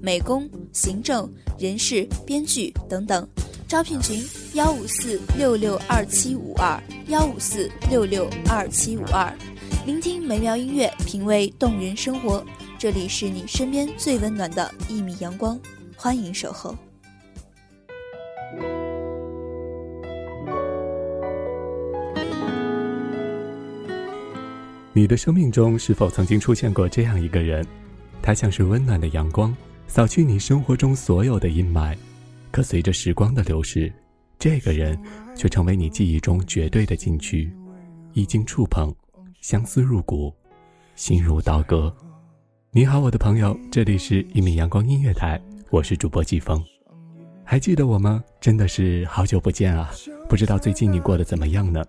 [0.00, 3.26] 美工、行政、人事、编剧等等。
[3.68, 4.22] 招聘群：
[4.54, 9.32] 幺五四六六二七五二幺五四六六二七五二。
[9.84, 12.44] 聆听美妙音乐，品味动人生活。
[12.78, 15.58] 这里是你身边最温暖的一米阳光，
[15.96, 16.76] 欢迎守候。
[24.92, 27.66] 你的生命中是否曾经出现过这样一个人？
[28.22, 29.54] 他像是温暖的阳光，
[29.86, 31.96] 扫去你生活中所有的阴霾。
[32.50, 33.92] 可随着时光的流逝，
[34.38, 34.98] 这个人
[35.34, 37.52] 却成为你记忆中绝对的禁区，
[38.14, 38.94] 一经触碰，
[39.42, 40.32] 相思入骨，
[40.94, 41.94] 心如刀割。
[42.70, 46.62] 你好，我的朋友，这里是一米阳光音乐台，我是主播季风。
[47.44, 48.24] 还记得我吗？
[48.40, 49.90] 真的是好久不见啊！
[50.28, 51.84] 不知道最近你过得怎么样呢？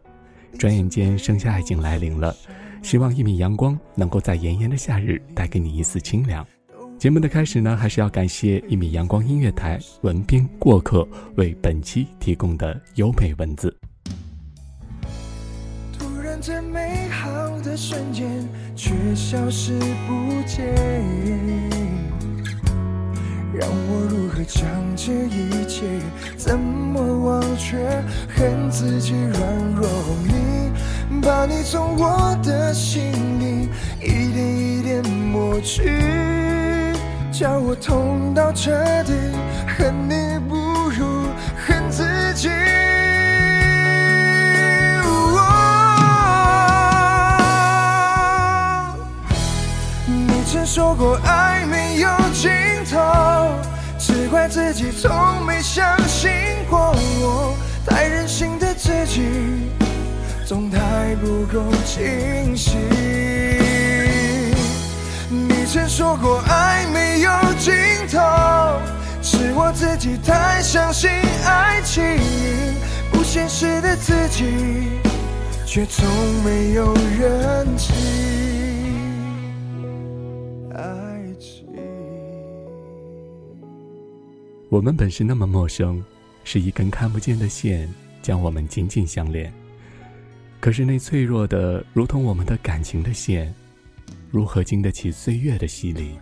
[0.59, 2.35] 转眼间，盛夏已经来临了。
[2.83, 6.45] 希望一米阳光能够在炎炎的夏日带给你一丝清凉。
[6.97, 13.77] 节目的开始呢，还是要感谢一米阳光音乐台文编过客为本期提供的优美文字。
[15.97, 17.29] 突然间美好
[17.61, 18.27] 的瞬间
[18.75, 20.73] 却消失不见，
[23.53, 25.85] 让我如何将这一切
[26.35, 27.77] 怎么忘却？
[28.35, 33.69] 恨自己软弱无力，把你从我的心里
[34.01, 35.91] 一点一点抹去，
[37.39, 38.71] 叫我痛到彻
[39.03, 39.13] 底，
[39.77, 40.55] 恨你不
[40.89, 41.27] 如
[41.67, 42.03] 恨自
[42.33, 42.49] 己。
[50.07, 52.49] 你曾说过爱没有尽
[52.89, 52.97] 头，
[53.99, 56.31] 只怪自己从没相信
[56.67, 57.55] 过我，
[57.85, 59.21] 太任性的自己，
[60.43, 62.79] 总太不够清醒。
[65.29, 66.41] 你曾说过
[69.99, 71.09] 自己太相信
[71.43, 72.03] 爱情，
[73.11, 74.45] 不现实的自己，
[75.65, 76.07] 却从
[76.43, 77.95] 没有认清
[80.75, 81.65] 爱情。
[84.69, 86.05] 我们本是那么陌生，
[86.43, 87.91] 是一根看不见的线
[88.21, 89.51] 将我们紧紧相连。
[90.59, 93.51] 可是那脆弱的，如同我们的感情的线，
[94.29, 96.19] 如何经得起岁月的洗礼、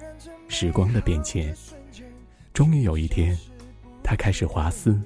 [0.48, 1.54] 时光的变迁？
[2.54, 3.38] 终于有一天，
[4.08, 5.02] 它开始滑丝、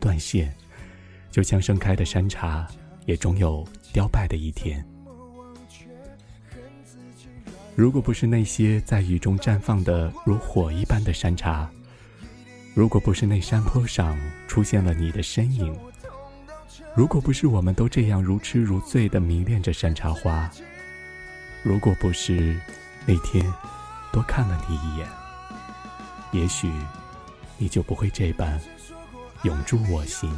[0.00, 0.50] 断线，
[1.30, 2.66] 就像盛开的山茶，
[3.04, 3.62] 也终有
[3.92, 4.82] 凋败的一天。
[7.76, 11.70] 如果不是那些在雨中绽放的如火一般的山茶，
[12.74, 14.18] 如果不是那山坡上
[14.48, 15.78] 出现了你的身影，
[16.96, 20.50] 如果不是我们都这样如痴如醉地迷恋着山茶花，
[21.62, 22.58] 如果不是
[23.06, 23.44] 那天
[24.10, 25.06] 多看了你一眼，
[26.32, 26.70] 也许
[27.60, 28.58] 你就不会这般
[29.42, 30.28] 永驻我心。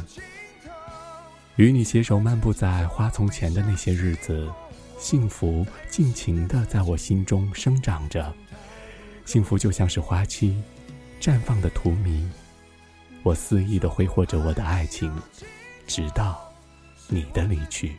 [1.55, 4.51] 与你携手漫步在花丛前的那些日子，
[4.99, 8.33] 幸福尽情地在我心中生长着。
[9.25, 10.61] 幸福就像是花期，
[11.21, 12.27] 绽放的荼蘼。
[13.23, 15.09] 我肆意地挥霍着我的爱情，
[15.87, 16.51] 直到
[17.07, 17.95] 你的离去。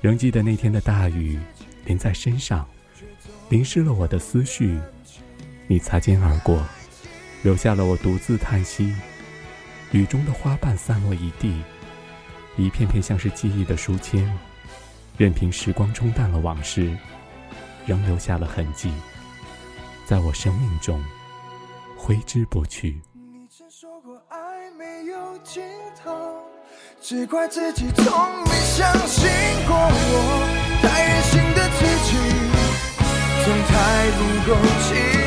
[0.00, 1.38] 仍记得那天的大雨
[1.84, 2.66] 淋在身上，
[3.50, 4.80] 淋湿了我的思绪。
[5.72, 6.62] 你擦肩而过，
[7.40, 8.94] 留下了我独自叹息。
[9.92, 11.62] 雨中的花瓣散落一地，
[12.58, 14.30] 一片片像是记忆的书签，
[15.16, 16.94] 任凭时光冲淡了往事，
[17.86, 18.92] 仍留下了痕迹，
[20.04, 21.02] 在我生命中
[21.96, 23.00] 挥之不去。
[23.14, 25.62] 你曾说过爱没有尽
[26.04, 26.14] 头，
[27.00, 28.04] 只怪自己从
[28.44, 29.26] 没相信
[29.66, 32.18] 过我，太任性的自己，
[33.42, 35.21] 总太不够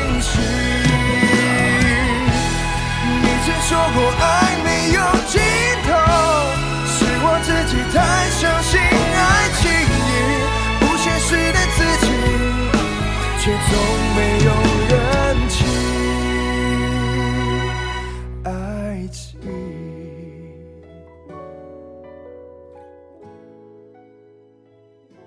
[3.68, 5.42] 说过爱没有尽
[5.82, 5.90] 头，
[6.86, 7.98] 是我自己太
[8.30, 9.18] 相信爱
[9.58, 9.98] 情里
[10.78, 12.06] 不现实的自己，
[13.40, 13.68] 却从
[14.14, 14.48] 没有
[14.88, 14.94] 认
[15.48, 15.56] 清
[18.44, 18.48] 爱
[19.08, 19.18] 情。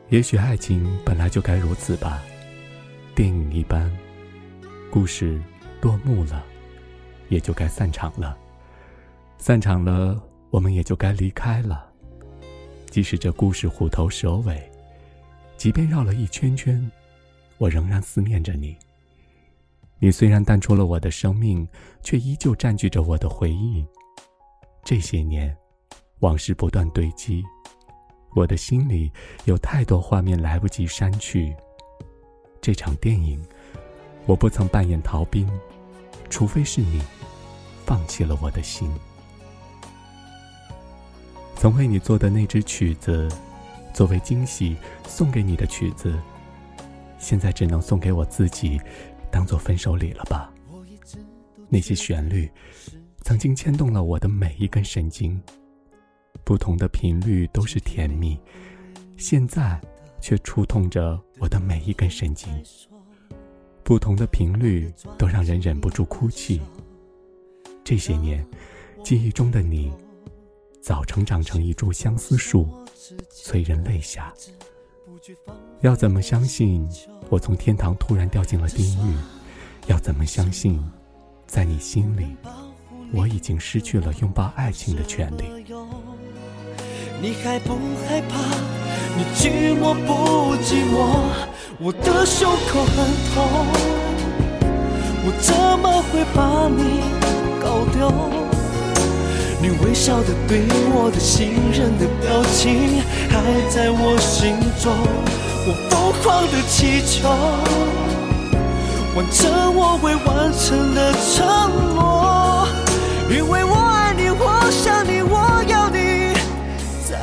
[0.07, 2.24] 也许爱情本来就该如此吧，
[3.13, 3.92] 电影一般，
[4.89, 5.42] 故事
[5.81, 6.42] 落幕了，
[7.29, 8.37] 也就该散场了。
[9.37, 11.89] 散场了，我们也就该离开了。
[12.89, 14.69] 即使这故事虎头蛇尾，
[15.55, 16.91] 即便绕了一圈圈，
[17.57, 18.75] 我仍然思念着你。
[19.99, 21.67] 你虽然淡出了我的生命，
[22.01, 23.85] 却依旧占据着我的回忆。
[24.83, 25.55] 这些年，
[26.19, 27.43] 往事不断堆积。
[28.35, 29.11] 我的心里
[29.45, 31.55] 有太多画面来不及删去。
[32.61, 33.41] 这场电影，
[34.25, 35.49] 我不曾扮演逃兵，
[36.29, 37.01] 除非是你
[37.89, 38.88] 放弃了我的心。
[41.56, 43.27] 曾为你做的那支曲子，
[43.91, 44.77] 作为惊喜
[45.07, 46.15] 送给你的曲子，
[47.18, 48.80] 现在只能送给我自己，
[49.31, 50.53] 当做分手礼了吧。
[51.68, 52.47] 那些旋律，
[53.24, 55.42] 曾经牵动了我的每一根神经。
[56.44, 58.39] 不同的频率都是甜蜜，
[59.18, 59.81] 现在
[60.21, 62.63] 却触痛着我的每一根神经。
[63.83, 66.62] 不同的频率都让人忍不住哭泣。
[67.89, 68.45] 这些年，
[69.03, 69.91] 记忆中的你，
[70.80, 72.69] 早成长成一株相思树，
[73.31, 74.31] 催人泪下。
[75.81, 76.88] 要怎么相信
[77.31, 79.15] 我从天堂突然掉进了地狱？
[79.88, 80.80] 要怎么相信，
[81.47, 82.38] 在你心里，
[83.12, 85.45] 我已经失去了拥抱爱情的权利？
[87.19, 87.74] 你害不
[88.07, 88.38] 害怕？
[89.18, 91.25] 你寂寞不寂寞？
[91.80, 93.65] 我的胸口很痛，
[95.25, 97.28] 我怎么会把你
[97.59, 98.11] 搞丢？
[99.61, 100.61] 你微笑的对
[100.94, 103.35] 我的信任的表情还
[103.69, 104.94] 在我心中，
[105.67, 107.27] 我疯狂的祈求，
[109.15, 111.45] 完成我未完成的承
[111.94, 112.67] 诺，
[113.29, 116.33] 因为我爱你，我想你，我要你
[117.06, 117.17] 再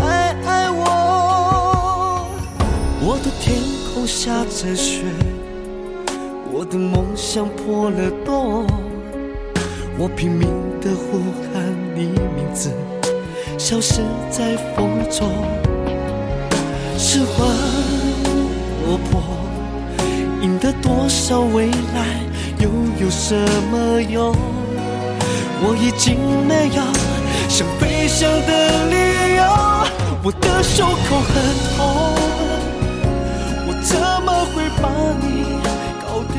[0.44, 2.28] 爱我。
[3.00, 3.56] 我的天
[3.94, 4.06] 空。
[4.06, 5.02] 下着雪，
[6.52, 8.64] 我的梦想破了洞，
[9.98, 10.46] 我拼命
[10.80, 11.18] 的呼
[11.52, 11.64] 喊
[11.94, 12.70] 你名字，
[13.58, 15.32] 消失在风中。
[16.98, 17.48] 失魂
[18.84, 19.22] 落魄，
[20.42, 22.20] 赢得多少未来
[22.58, 22.68] 又
[23.00, 23.34] 有什
[23.70, 24.34] 么用？
[25.62, 26.82] 我已经没有
[27.48, 28.50] 想飞翔的
[28.90, 29.42] 理由，
[30.22, 31.34] 我的胸口很
[31.74, 31.76] 痛。
[33.66, 34.84] 我怎么会把
[35.22, 35.26] 你
[36.02, 36.36] 搞丢？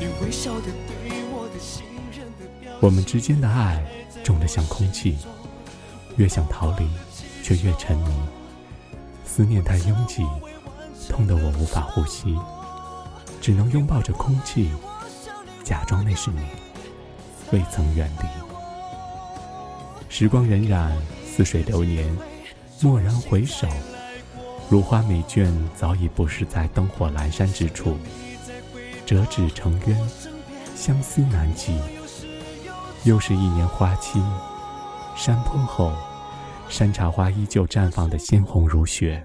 [0.00, 1.03] 你微笑的对
[2.80, 3.82] 我们之间的爱
[4.22, 5.16] 重得像空气，
[6.16, 6.86] 越想逃离，
[7.42, 8.10] 却越沉迷。
[9.24, 10.22] 思念太拥挤，
[11.08, 12.38] 痛得我无法呼吸，
[13.40, 14.70] 只能拥抱着空气，
[15.64, 16.40] 假装那是你，
[17.52, 18.26] 未曾远离。
[20.08, 20.92] 时光荏苒，
[21.26, 22.16] 似水流年，
[22.80, 23.66] 蓦然回首。
[24.70, 27.98] 如花美眷早已不是在灯火阑珊之处，
[29.04, 30.08] 折纸成冤，
[30.76, 31.76] 相思难寄。
[33.04, 34.18] 又是一年花期，
[35.14, 35.92] 山坡后，
[36.70, 39.22] 山茶花依旧绽放的鲜红如血，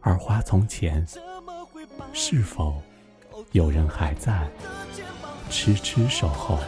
[0.00, 1.06] 而花从前，
[2.12, 2.82] 是否
[3.52, 4.48] 有人还在
[5.48, 6.58] 痴痴守候？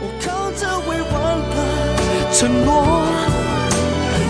[0.00, 2.72] 我靠着未完的承诺。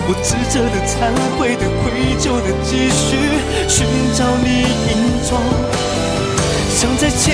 [0.05, 1.09] 我执着的、忏
[1.39, 3.17] 悔的、愧疚的，继续
[3.67, 5.41] 寻找你影踪，
[6.69, 7.33] 想再牵